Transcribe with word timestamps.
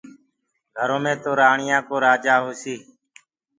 گھرو 0.77 0.97
مي 1.03 1.13
تو 1.23 1.31
رآڻيآ 1.39 1.77
ڪو 1.87 1.95
رآجآ 2.05 2.35
هوسي 2.43 2.75